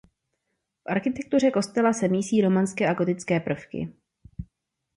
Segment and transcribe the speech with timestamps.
[0.81, 3.93] V architektuře kostela se mísí románské a gotické prvky.